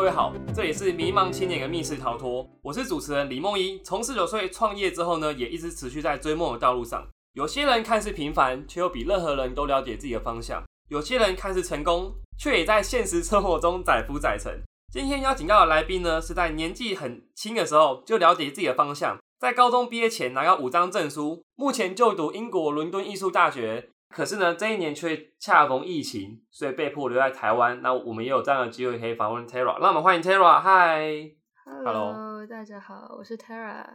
[0.00, 3.78] 各位好，这里是迷茫青年的密室逃脱，我是主持人李梦一。
[3.80, 7.06] 从十九岁创业之后呢，也一直持续在追梦的道路上。
[7.34, 14.62] 有些人看似平凡，却又比任何人都了解自己的方向；有些人看似成功，却也在现实生活中载浮载沉。
[14.90, 23.90] 今天邀请到的来宾呢，是在年纪很轻的时候就了解自己的方向，在高中毕业前拿到五张证书，目前就读英国伦敦艺术大学。
[24.10, 27.80] 可是呢，这一年却恰逢疫情，所以被迫留在台湾。
[27.80, 30.60] 那我们也有这样的机会可以访问 Tara，让我们欢迎 Tara。
[30.60, 33.86] Hi，Hello，大家好，我是 Tara。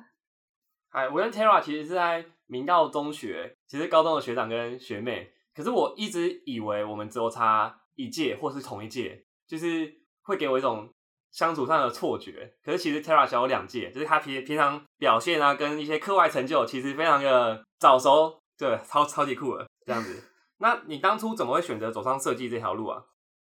[0.90, 5.30] 嗨，我跟 Tara 其实是在明道中学，其实高中的学长跟学妹。
[5.54, 10.90] 可是我一直以为我们只有差一届，或是同一届，就是会给我一种
[11.32, 12.54] 相处上的错觉。
[12.64, 19.68] 可是其实 Tara 小我两届，就是他平平常表现啊，跟一些课外成就，其实非常的早熟，对，超超级酷的。
[19.86, 20.24] 这样子，
[20.58, 23.06] 那你当初怎么会选择走上设计这条路啊？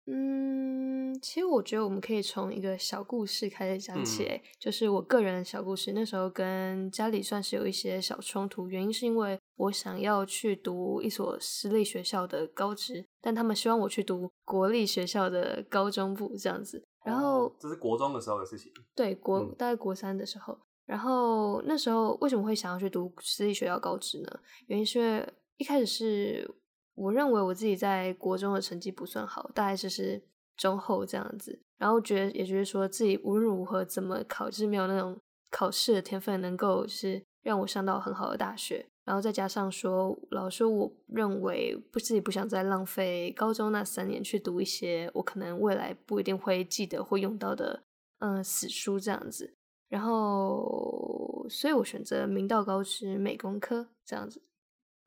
[0.07, 5.93] 嗯，其实我觉得我们可以从一个小故事开始讲起，就是我个人的小故事。
[5.93, 16.83] 那时候跟家里算是有一些小冲突，原因是因为我想要去读一所私立学校的高职，但他们希望我去读国立学校的高中部这样子。
[17.03, 20.55] 然后这是国中的时候的事情，对，国大概国三的时候。
[20.85, 24.39] 然后那时候为什么会想要去读私立学校高职呢？
[24.67, 25.27] 原因是。
[25.57, 26.55] 一开始是
[26.95, 30.21] 我认为我自己在国中的成绩不算好，大概就是
[30.57, 35.17] 中后这样子，然后觉得也觉得说自己无论如何怎么考，就是没有那种
[35.51, 38.85] 考试的天分，能够是让我上到很好的大学。
[39.05, 47.83] 然后再加上说，老师我认为不自己不想再浪费高中那三年去读一些我可能未来不一定会记得会用到的
[48.17, 49.53] 嗯死书这样子。
[49.89, 54.41] 然后所以我选择明道高职美工科这样子。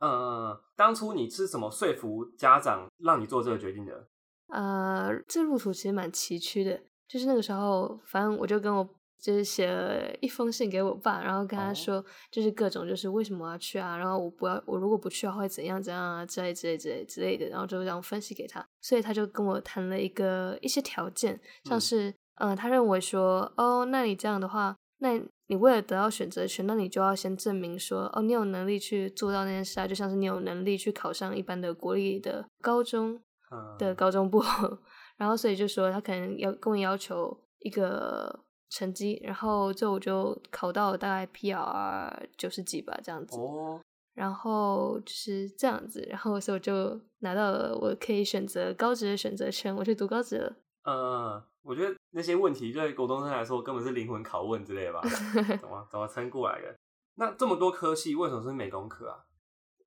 [0.01, 4.09] 嗯当初你是怎么说服家长让你做这个决定的？
[4.49, 8.89] 呃，这路途其实蛮崎岖的，就是那个时候，反正我就跟我
[9.21, 25.21] 就是写了一封信给我爸，然后跟他说，就是各种就是为什么要去啊，然后我不要，我如果不去的话会怎样怎样啊之类之类之类之类的，然后就这样分析给他，所以他就跟我谈了一个一些条件，像是嗯，他认为说，哦，那你这样的话，那。
[25.49, 33.21] 你为了得到选择权，那你就要先证明说，哦，你有能力去做到那件事啊，就像是你有能力去考上一般的国立的高中
[33.79, 34.43] 的高中部，
[35.17, 43.39] 然后所以就说他可能要跟我要求一个成绩，然后最后我就考到大概 PR 九十几吧，这样子，
[44.15, 50.57] 然后就是这样子，然后所以我就拿到了我可以选择高职的选择权，我去读高职了。
[50.85, 51.43] 嗯。
[51.65, 55.01] 我觉得那些问题对国中生来说根本是灵魂拷问之类吧？
[55.61, 56.75] 怎么怎么撑过来的？
[57.17, 59.25] 那这么多科系为什么是美工科啊？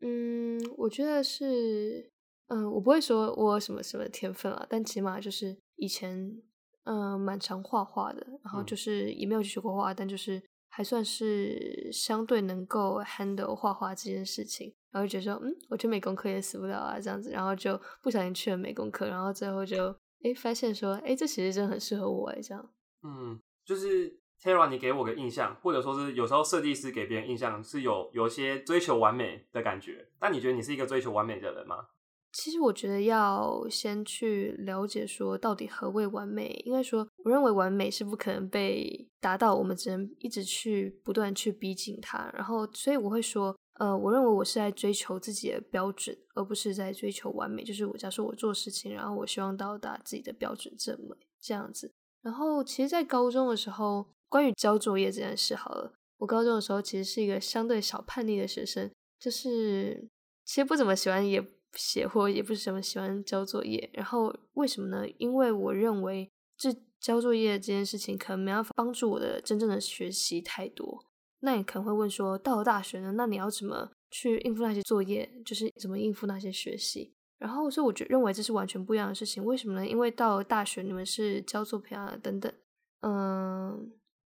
[0.02, 2.12] 嗯，我觉得是，
[2.48, 6.42] 嗯，我不会说我什么什么天分啊，但起码就是以前
[6.84, 19.96] 嗯蛮常画画的，然后就是也没有去学过画，但就是还算是相对能够 handle 画画这件事情，然后觉得说嗯，我去美工科也死不了啊这样子，然后就不小心去了美工科，然后最后就。
[20.24, 22.70] 哎，发现说，哎，这其实真的很适合我哎，这样。
[23.04, 30.08] 嗯，就是 Tara，你给我个印象，或者说是有时候设计师给别人印象是有有些追求完美的感觉。
[30.20, 31.88] 那你觉得你是一个追求完美的人吗？
[32.34, 36.62] 其实我觉得要先去了解说，到底何谓完美。
[36.66, 42.32] 应该说，我认为完美是不可能被达到，我们只能一直去不断去逼近它。
[42.34, 43.56] 然后，所以我会说。
[43.76, 47.64] 呃，我认为我是在追求自己的标准，而不是在追求完美。
[47.64, 51.92] 就是我假设我做事情，然后我希望到达自己的标准这么这样子。
[52.22, 60.08] 然后，其实，在高中的时候，关于交作业这件事，好了，我高中的时候其实是一个相对小叛逆的学生，就是
[60.46, 61.44] 其实不怎么喜欢也
[61.74, 63.90] 写或也不是什么喜欢交作业。
[63.94, 65.08] 然后为什么呢？
[65.18, 71.04] 因为我认为这交作业这件事情可能没办法帮助我的真正的学习太多。
[71.42, 75.30] 那你可能会问说，到了大学呢，那你要怎么去应付那些作业？
[75.46, 77.14] 就是怎么应付那些学习？
[77.40, 79.44] 然后，所以我觉认为这是完全不一样的事情。
[79.44, 79.88] 为什么呢？
[79.88, 82.54] 因为到了大学，你们是交作品啊等等。
[83.02, 83.92] 嗯，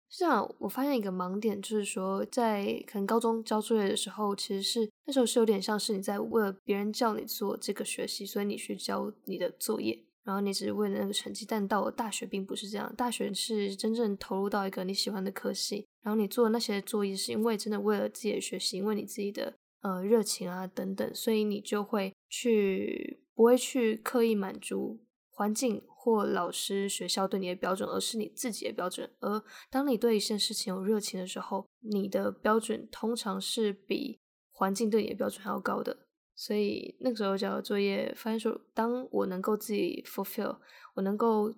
[0.08, 0.52] 是这样。
[0.58, 10.05] 我发现一个盲点，就是说，在可能高中交作业的时候，其实是那时候是有点像是你在为了别人叫你做这个学习，所以你去交你的作业。
[10.26, 12.92] 然后你只是为了那个成绩，但到了大学并不是这样。
[12.96, 24.98] 大学是真正投入到一个你喜欢的科系，然后你做那些作业是因为真的为了自己的学习，因为你自己的呃热情啊等等，所以你就会去不会去刻意满足
[25.30, 29.08] 环境或老师、学校对你的标准，而是你自己的标准。
[29.20, 29.40] 而
[29.70, 34.18] 当你对一件事情有热情的时候，你的标准通常是比
[34.50, 36.05] 环境对你的标准还要高的。
[36.36, 40.58] 所以那个时候交作业，发现说，当我能够自己 fulfill，
[40.94, 41.52] 我能够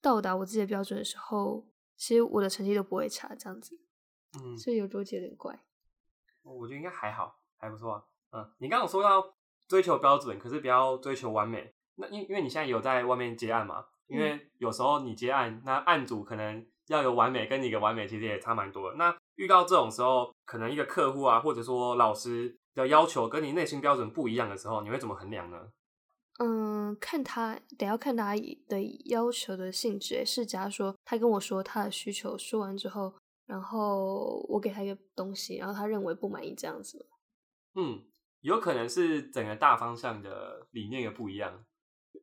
[0.00, 3.78] 到达我自己的标准的时候，其实我的成绩都不会差，这样子，
[4.42, 5.62] 嗯，所以有逻辑有点怪。
[6.42, 8.04] 我觉得应该还好，还不错啊。
[8.32, 9.34] 嗯，你刚刚有说到
[9.68, 11.72] 追求标准，可是不要追求完美。
[11.96, 13.84] 那因因为你现在有在外面接案嘛？
[14.06, 18.96] 因为有时候你接案，那案主可能要有完美，跟你的完美其实也差蛮多的。
[18.96, 25.72] 那遇到这种时候，可能一个客户啊，或者说老师的要求跟你内心标准不一样的时候，你会怎么衡量呢？
[26.38, 28.34] 嗯，看他得要看他
[28.68, 30.24] 的要求的性质。
[30.24, 33.14] 是假如说他跟我说他的需求，说完之后，
[33.46, 37.06] 然后我给他一个东西，然后他认为不满意这样子。
[37.74, 38.02] 嗯，
[38.40, 41.64] 有可能是整个大方向的理念也不一样。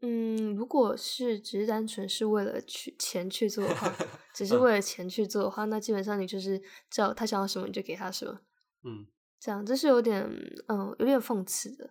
[0.02, 3.94] 嗯，如果是只是单纯是为了去钱去做的话，
[4.34, 6.60] 只是为了钱去做的话，那基本上你就是
[6.90, 8.40] 知道他想要什么你就给他什么。
[8.84, 9.08] 嗯，
[9.40, 10.24] 这样这是有点
[10.68, 11.90] 嗯有点讽刺的。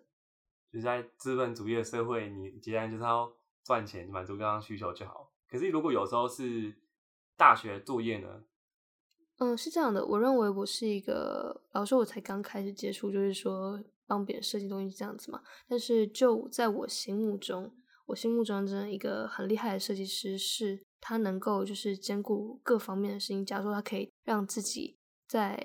[0.72, 3.32] 就在资本主义的社会，你既然就是要
[3.64, 5.32] 赚钱，满足对方需求就好。
[5.50, 6.74] 可是如果有时候是
[7.36, 8.44] 大学作业呢？
[9.38, 15.40] 嗯，是这样的，我认为我是一个，老实说，我才刚开始接触，就是说帮别人设计东西这样子嘛。
[15.68, 17.72] 但是就在我心目中，
[18.06, 23.46] 我心目中真的一个很厉害的设计师，是他能够就是兼顾各方面的事情。
[23.46, 24.98] 假如说他可以让自己
[25.28, 25.56] 在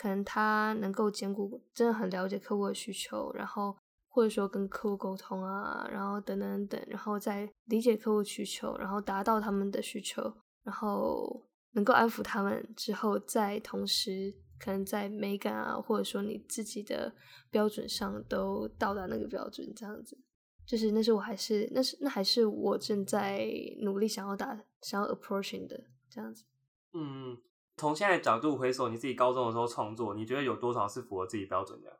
[0.00, 3.76] 可能他能够兼顾，真的很了解客户的需求，然后。
[4.12, 10.20] 或者说跟客户沟通啊，然后等等等，然后再理解客户需求，然后达到他们的需求，
[10.64, 17.14] 然后能够安抚他们之后，再同时可能在美感啊，或者说你自己的
[17.52, 20.18] 标准上都到达那个标准，这样子，
[20.66, 23.48] 就是那是我还是那是那还是我正在
[23.82, 26.42] 努力想要打想要 approaching 的这样子。
[26.94, 27.38] 嗯，
[27.80, 31.90] 从现在角度回首你自己高中的时候创作，你觉得有多少是符合自己标准的？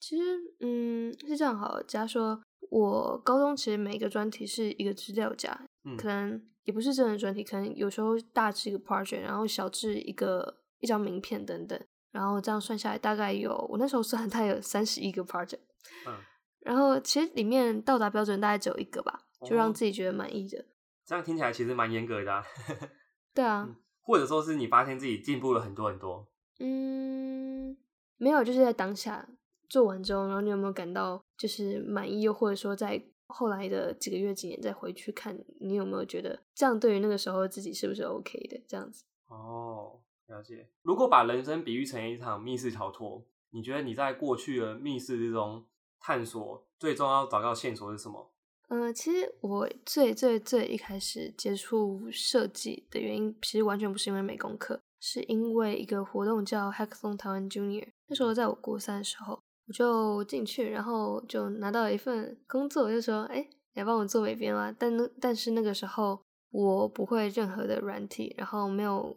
[0.00, 0.22] 其实，
[0.60, 1.82] 嗯，是这样好。
[1.82, 2.40] 假如说
[2.70, 5.54] 我高中其实每一个专题是一个资料夹，
[5.98, 11.78] 可能也不是真的专题，可能有时候大致一个 project，然后小至一个一张名片等等，
[12.12, 15.60] 然后这样算下来大概有，我那时候算它有三十一个 project，
[16.06, 16.14] 嗯，
[16.60, 20.64] 然后其实里面到达标准大概只有一个吧，就让自己觉得满意的。
[21.04, 22.42] 这样听起来其实蛮严格的。
[23.32, 26.26] 对啊，或者说是你发现自己进步了很多很多。
[26.60, 27.76] 嗯，
[28.16, 29.28] 没有，就是在当下。
[29.68, 32.20] 做完之后，然后你有没有感到就是满意？
[32.20, 38.62] 又或者说，在后来的几个月、几年再回去看，你有没有觉得这样对于那个时候自己是不是 OK 的？
[38.68, 39.98] 这样子哦，
[40.28, 40.68] 了解。
[40.82, 45.66] 如果把人生比喻成一场密室逃脱，你觉得你在过去的密室之中
[45.98, 48.30] 探索，最重要找到线索是什么？
[48.68, 57.88] 嗯，其实我最最最一开始接触设计的原因，其实完全不是因为美工课，是因为一个活动叫 Hackathon 台湾 Junior。
[58.08, 59.40] 那时候在我国三的时候。
[59.68, 66.22] 我就进去，然后就拿到一份工作，就说：“哎，来帮我做美编啦。”但但是那个时候
[66.52, 69.12] 我不会任何的软体，然后没有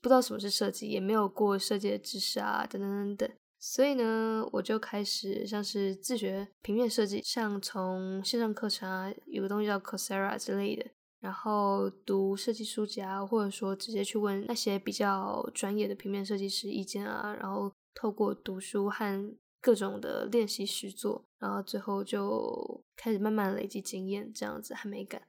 [0.00, 3.30] 不知道什么是设计，也没有过设计的知识啊，等等等等。
[3.62, 10.86] 所以呢，我就开始像是自学平面设计，像从线上课程啊，有个东西叫 Coursera 之类的，
[11.20, 25.20] 然后读设计书籍啊，或者说直接去问那些比较专业的平面设计师意见啊，然后透过读书和各种的练习实做，然后最后就开始慢慢累积经验，这样子还没赶。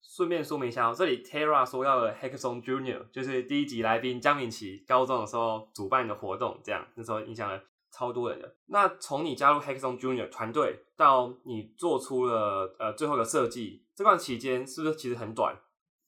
[0.00, 7.60] 顺便说明一下哦，这里 Tara 说要的 Hackathon Junior 就是第一集来宾江敏琪高中的时候主办的活动，这样那时候影响了
[7.92, 8.56] 超多人的。
[8.66, 15.56] 那从你加入 Hackathon Junior 团队到你做出了呃最后的设计，这段期间是不是其实很短？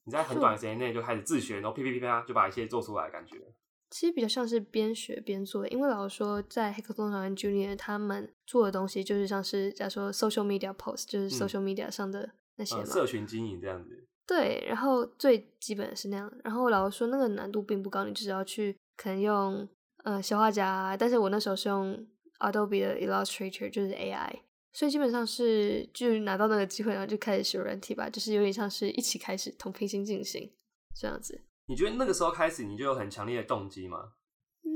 [0.07, 3.37] 你在很短的时间内就开始自学，然后噼噼噼啪就把一些做出来，感觉。
[3.91, 14.07] 其实比较像是边学边做，因为老实说，在黑客工厂跟 Junior 他们做的东西，就是像是假如说 social media post，就是 social media 上的那些嘛，社群经营这样子。
[14.27, 16.33] 对，然后最基本的是那样。
[16.43, 19.69] 然后老实说，那个难度并不高，你只要去可能用
[20.05, 22.07] 呃小画家，但是我那时候是用
[22.39, 24.41] Adobe 的 Illustrator，就是 AI，
[24.73, 30.53] 所以基本上是就拿到那个机会，然后就开始学软体吧，就是有点像是一起开始同平行进行
[30.95, 31.43] 这样子。
[31.67, 34.13] 你觉得那个时候开始，你就有很强烈的动机吗？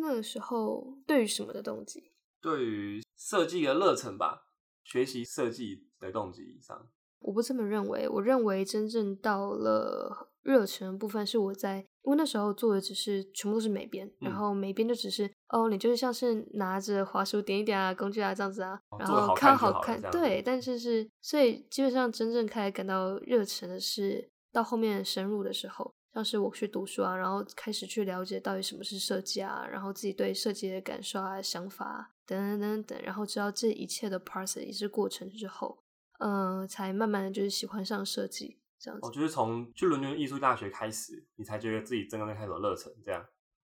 [0.00, 2.12] 那个时候对于什么的动机？
[2.40, 4.46] 对于设计的热忱吧，
[4.84, 6.88] 学习设计的动机上。
[7.18, 25.92] 我不这么认为，我认为真正到了热忱部分是我在，因为那时候做的只是全部都是美编，然后美编就只是哦，你就是像是拿着滑鼠点一点啊，工具啊这样子啊，然后看好看，对，但是是所以基本上真正开始感到热忱的是到后面深入的时候。
[26.14, 35.78] 像是我去读书啊，然后开始去了解到底什么是设计啊，然后自己对设计的感受啊、想法等等等等，然后知道这一切的 process 也是过程之后，
[36.18, 39.06] 嗯，才慢慢的就是喜欢上设计，这样子。
[39.06, 43.24] 我就是从去伦敦艺术大学开始，你才觉得自己真正开始有热忱，这样。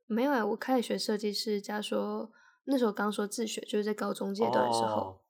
[0.07, 2.31] 没有啊，我开始学设计是加说
[2.65, 5.23] 那时候刚说自学，就是在高中阶段的时候。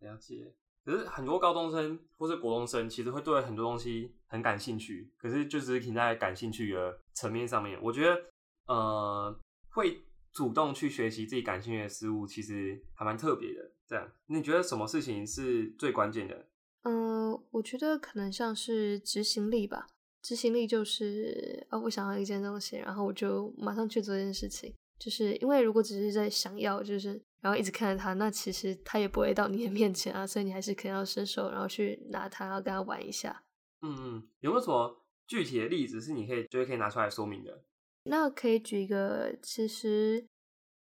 [0.00, 0.54] 了解。
[0.84, 7.80] 可是很多高中生或是国中生，其实会对很多东西很感兴趣，可是就只是停在感兴趣的层面上面。
[7.82, 8.22] 我觉得，
[8.66, 13.72] 呃，会主动去学习自己感兴趣的事物，其实还蛮特别的。
[13.86, 16.48] 这样，你觉得什么事情是最关键的？
[16.84, 19.86] 嗯，我觉得可能像是执行力吧。
[20.22, 24.72] 执行力就是，哦，我想要一件东西，然后我就马上去做这件事情。
[24.98, 33.42] 就是因为如果只是在想要，就是然后一直看着它，那其实它也不会到你的面前啊，所以你还是肯定要伸手，然后去拿它，然后跟它玩一下。
[33.82, 37.62] 嗯嗯，有没有什么具体的例子是你可以觉得可以拿出来说明的？
[38.04, 40.26] 那可以举一个其实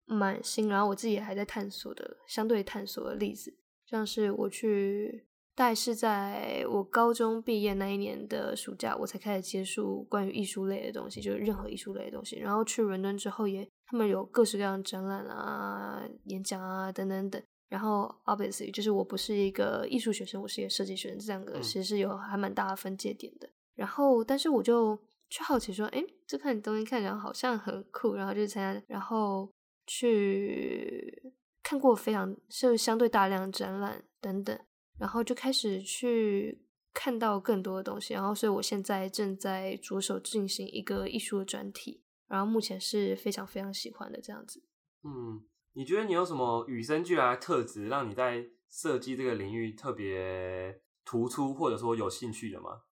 [0.05, 5.27] 蛮新，然后我自己也还在探索的相对探索的例子，像是我去。
[5.59, 12.39] 大概是在我高中毕业那一年的暑假，我才开始接触关于艺术类的东西，就是任何艺术类的东西。
[12.39, 17.43] 然后去伦敦之后，也他们有各式各样的展览啊、演讲啊等等等。
[17.69, 23.51] 然后，obviously，就是我不是一个艺术学生，我是一个设计学生，这两个其实是有还蛮大的分界点的。
[23.75, 24.97] 然后，但是我就
[25.29, 29.51] 去好奇说，哎，这看东西看起来好像很酷，然后就参加，然后
[29.89, 31.33] 去
[31.65, 34.57] 看过非常是相对大量的展览等等。
[34.99, 36.61] 然后就开始去
[36.93, 44.63] 看到更多的东西，然后所以我现在正在着手进行一个艺术的专题，然后目前是非常非常喜欢的这样子。
[45.05, 52.83] 嗯，你觉得你有什么与生俱来的特质，让你在设计这个领域特别突出，或者说有兴趣的吗？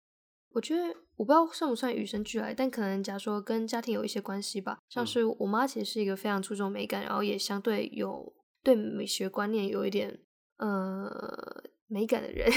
[0.51, 0.83] 我觉得
[1.17, 4.79] 我不知道算不算与生俱来，但可能假如说跟家庭有一些关系吧。
[4.89, 8.33] 像是我妈其实是一个非常注重美感，然后也相对有
[8.63, 10.21] 对美学观念有一点
[10.59, 11.65] 呃。
[11.89, 12.51] 美感的人，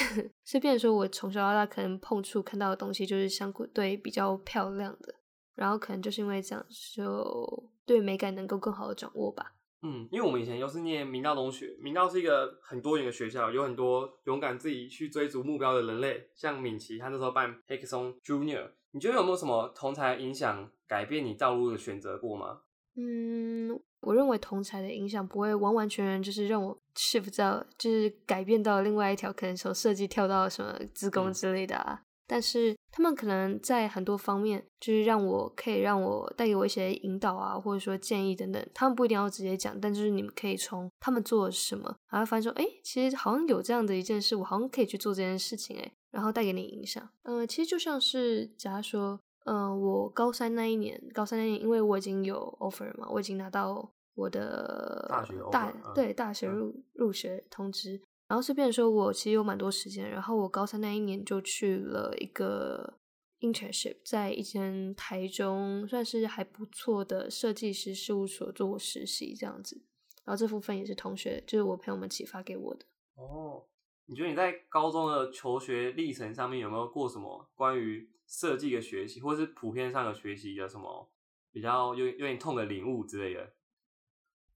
[0.44, 5.14] 所以变成说我从小到大可能碰触看到的东西就是相对比较漂亮的，
[5.56, 9.54] 然后可能就是因为这样，就对美感能够更好的掌握吧。
[9.82, 22.62] 嗯，因为我们以前又是念明道中学，明道是一个很多元的学校，有很多勇敢自己去追逐目标的人类，像敏琪，他那时候办 Hackathon Junior，你觉得有没有什么同才影响改变你道路的选择过吗？
[22.96, 23.80] 嗯。
[24.02, 32.02] 我认为同才的影响不会完完全全就是让我 shift 到，就是改变到另外一条，可能从设计跳到什么自工之类的啊。
[32.28, 38.64] 但是他们可能在很多方面，就是让我可以让我带给我一些引导啊，或者说建议等等。
[38.74, 47.08] 他们不一定要直接讲，但就是你们可以从他们做了什么，然后发现说，哎，其实好像有这样的一件事，我好像可以去做这件事情，哎，然后带给你影响。
[47.24, 49.20] 嗯，其实就像是假如说。
[49.46, 53.90] 嗯，我高三那一年，高三那年，因为我已经有 offer 嘛，我已经拿到
[54.20, 63.00] 我的大学大对大学入入学通知，然后是便说，我其实有蛮多时间，然后我高三那一年就去了一个
[63.40, 69.82] internship，在一间台中算是还不错的设计师事务所做实习这样子，
[70.26, 72.86] 然后这部分也是同学，就是我朋友们启发给我的。
[73.16, 73.66] 哦，
[74.06, 78.10] 你觉得你在高中的求学历程上面有没有过什么关于？
[78.32, 81.10] 设计的学习，或是普遍上的学习，有什么
[81.52, 83.52] 比较有有点痛的领悟之类的？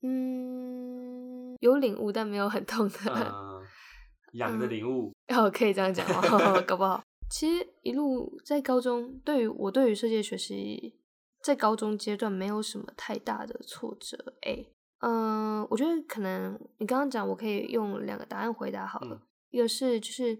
[0.03, 2.95] 嗯，有领悟，但没有很痛的。
[3.07, 3.61] 嗯，
[4.33, 5.11] 痒的领悟。
[5.29, 6.21] 哦，可以这样讲吗？
[6.67, 10.99] 搞不好，其实一路在高中，对于我对于设计学习，
[11.41, 14.35] 在高中阶段没有什么太大的挫折。
[14.41, 14.65] 哎，
[14.99, 19.21] 嗯，我觉得可能你刚刚讲，我可以用两个答案回答好了。
[19.49, 20.37] 一个是就是。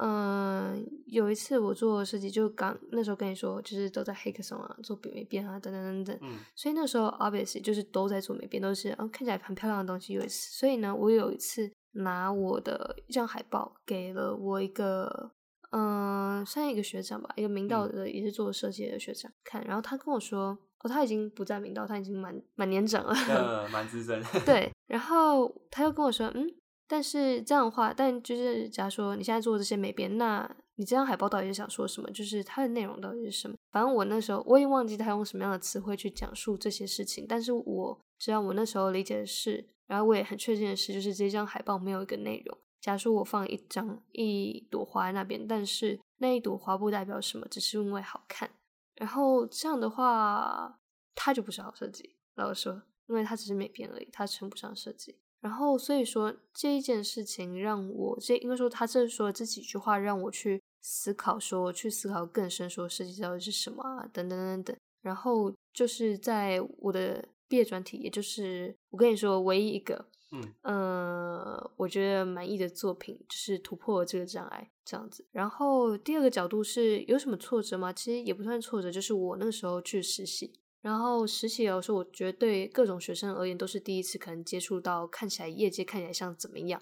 [0.00, 6.18] 嗯，有一次我做设计，就刚那时候跟你说，就是都在黑客松啊，做美编啊，等等等等。
[6.22, 10.12] 嗯，所以那时候 obviously 就是都在做美编，都是哦看起来很漂亮的东西。
[10.14, 15.32] 有一次，所以呢，我有一次拿我的一张海报给了我一个
[15.70, 24.22] 嗯，算一个学长吧，一个明道的也是做设计的学长看，然后他跟我说，哦，他已经不在明道，他已经蛮蛮年长了，呃，蛮资深。
[24.46, 26.48] 对，然后他又跟我说，嗯。
[26.88, 32.10] 但是这样的话，但就是假如说你现在做这些美编，那你这张海报到底是想说什么？
[32.10, 33.54] 就是它的内容到底是什么？
[33.70, 42.58] 反正我那时候我也忘记他用什么样的词汇去讲述这些事情，但是我知道我那时候理解的是，然后我也很确定的是，就是这张海报没有一个内容。
[42.80, 48.48] 假如说我放一张一朵花在那边，但是那一朵花不代表什么，只是因为好看。
[48.94, 50.80] 然后这样的话，
[51.14, 52.16] 它就不是好设计。
[52.36, 55.18] 老实说，因为它只是美编而已，它称不上设计。
[55.40, 64.76] 然后，所以说这一件事情让我，这应该说他这说的这几句话让我去思考，说去思考更深，说设计到底是什么啊，等等等等。
[65.00, 75.24] 然后就是在我的毕业专题，也就是我跟你说唯一一个嗯呃，我觉得满意的作品就是突破了这个障碍，这样子。
[75.30, 77.92] 然后第二个角度是有什么挫折吗？
[77.92, 86.80] 其实也不算挫折，就是我那个时候去实习，然后实习有时候我觉得对各种学生而言都是第一次，可能接触到看起来业界看起来像怎么样。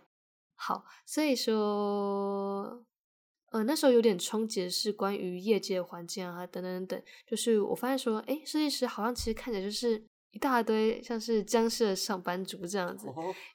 [0.55, 2.85] 好，所以说，
[3.51, 7.03] 呃，那时候有点冲击的是关于业界环境啊，等等等等。
[7.27, 13.07] 就是我发现说，哎，设计师好像其实看起来就是一大堆像是僵尸的上班族这样子。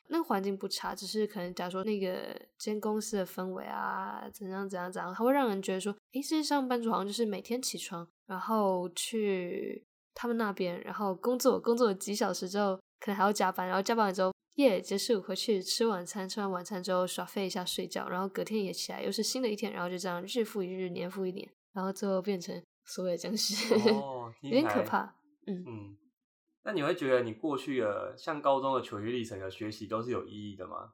[0.09, 14.31] 那个环境不差，只是可能假如说那个间公司的氛围啊，怎样怎样怎样，它会让人觉得说，哎，这些上班族好像就是每天起床，然后去他们那边，然后工作工作几小时之后，可能还要加班，然后加班完之后。
[14.55, 23.73] 夜结束回去吃晚餐，吃完晚餐之后耍废一下睡觉，然后隔天也起来，又是新的一天，然后就这样日复一日，年复一年，然后最后变成所谓的僵尸，
[24.43, 25.15] 有点可怕。
[25.47, 25.97] 嗯嗯，
[26.63, 30.91] 那你会觉得你过去的像高中的求学历程的学习都是有意义的吗？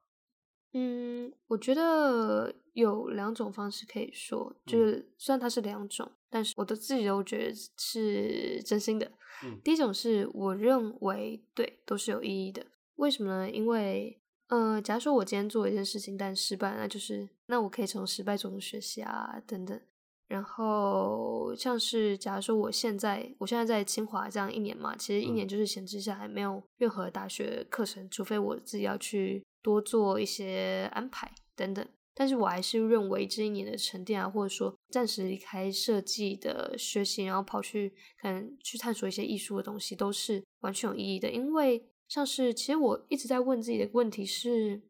[0.73, 9.11] 嗯，我觉得有两种方式可以说，就是虽然它是两种，但是我都自己都觉得是真心的。
[9.43, 12.65] 嗯，第一种是我认为对，都是有意义的。
[12.95, 13.51] 为什么呢？
[13.51, 19.79] 因为，呃，假如说我今天做一件事情但失败，那就是那我可以从失败中学习啊，等等。
[20.27, 31.87] 然后像是假如说我现在我现在在清华这样一年嘛，其实一年就是闲置下来，没有任何大学课程，除非我自己要去多做一些安排等等。
[32.13, 41.89] 但是我还是认为这一年的沉淀啊，或者说暂时离开设计的学习，然后跑去可能去探索一些艺术的东西，都是完全有意义的，因为。
[42.09, 44.81] 像是，其实我一直在问自己的问题是，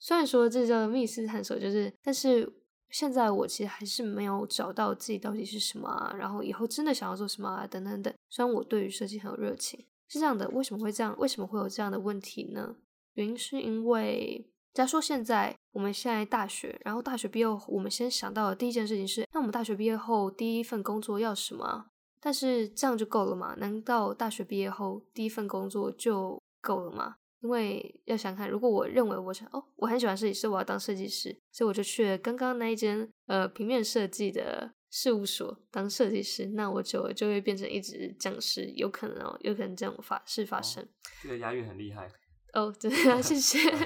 [0.00, 2.52] 虽然说这叫密室探索，就是，但是
[2.90, 8.12] 现在我其实还是没有找到自己到底是什么啊，然后以后真的想要做什么啊，等等等。
[8.28, 11.16] 虽然我对于设计很有热情，是这样的，为什么会这样？
[11.16, 12.74] 为什么会有这样的问题呢？
[13.12, 21.86] 原因是因为，假如说现在我们现在大学，然后大学毕业后，我们先想到的第一件事情是，那我们大学毕业后第一份工作要什么？
[22.20, 23.54] 但是这样就够了吗？
[23.58, 26.38] 难道大学毕业后第一份工作就？
[26.64, 27.16] 够了吗？
[27.42, 40.88] 因为要想看，如果我认为我想哦，我很喜欢设计师，我要当设计师，所以我就去了刚刚那一间呃平面设计的事务所当设计师，那我就就会变成一直讲师，有可能哦，有可能这种法事发生。
[41.22, 42.08] 这个押韵很厉害
[42.54, 43.58] 哦，对啊，谢谢。
[43.68, 43.76] 嗯，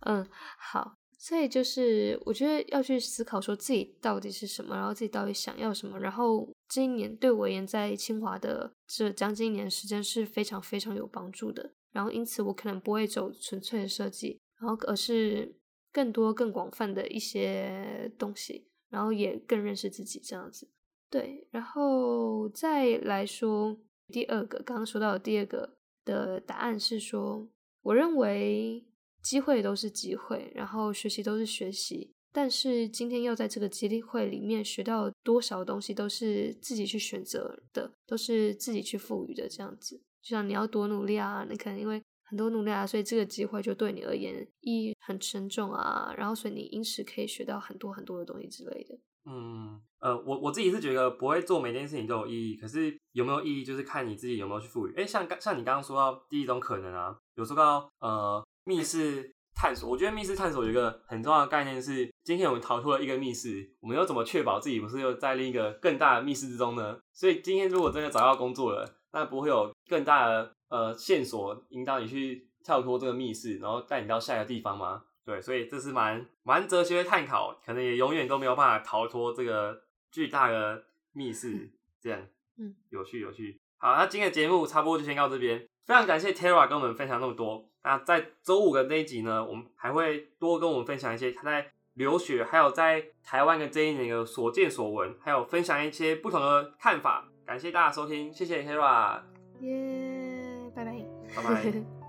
[0.00, 0.26] 嗯
[0.58, 0.96] 好。
[1.22, 6.00] 所以就是我觉得要去思考说自己到底是什么，然后自己到底想要什么。
[6.00, 11.74] 然后这一年对我而言，在清华的这将近一年时间是非常非常有帮助的。
[11.92, 15.54] 然后因此我可能不会走纯粹的设计，然后而是
[15.92, 20.70] 更多更广泛的一些东西，然后也更认识自己这样子。
[21.10, 23.76] 对，然后再来说
[24.08, 27.46] 第二个，刚刚说到的第二个的答案是说，
[27.82, 28.86] 我认为。
[29.22, 39.48] 机会都是机会，然后学习都是学习，但是今天要在这个机会里面学到多少东西，都是自己去选择的，都是自己去赋予的。
[39.48, 48.98] 这样子，就像你要多努力啊，你可能因为很多努力啊，所以这个机会就对你而言意义很沉重啊，然后所以你因此可以学到很多很多的东西之类的。
[49.26, 54.94] 嗯，呃，我我自己是觉得不会做每件事情都有意义，可是有没有意义就是看你自己有没有去赋予。
[54.96, 58.42] 哎，像刚像你刚刚说到第一种可能啊，有说到呃。
[58.64, 66.98] 密室探索，我觉得密室探索有一个很重要的概念是，今天我们逃脱了一个密室，我们又怎么确保自己不是又在另一个更大的密室之中呢？
[67.12, 75.02] 所以今天如果真的找到工作了，那不会有更大的呃线索引导你去跳脱这个密室，然后带你到下一个地方吗？
[75.24, 81.70] 对，所以这是蛮蛮哲学探讨，可能也永远都没有办法逃脱这个巨大的密室，
[82.00, 82.26] 这样，
[82.58, 83.60] 嗯，有趣有趣。
[83.78, 85.66] 好，那今天的节目差不多就先到这边。
[85.86, 87.68] 非常感谢 Tara 跟我们分享那么多。
[87.82, 97.26] 那在周五的那一集呢，我们还会多跟我们分享一些他在留学，还有在台湾的这一年的所见所闻，还有分享一些不同的看法。
[97.46, 99.20] 感谢大家收听，谢谢 Tara。
[99.60, 100.92] 耶，拜拜，
[101.34, 101.82] 拜拜。